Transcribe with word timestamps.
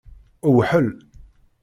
Wḥel. 0.55 0.87